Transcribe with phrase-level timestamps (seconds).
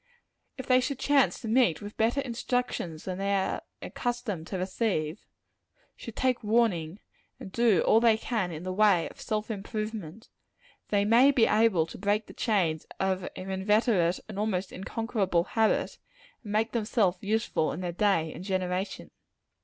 [0.57, 5.27] If they should chance to meet with better instructions than they are accustomed to receive
[5.95, 6.97] should take warning,
[7.39, 10.27] and do all they can in the way of self improvement
[10.89, 15.99] they may be able to break the chains of an inveterate and almost unconquerable habit,
[16.43, 19.11] and make themselves useful in their day and generation.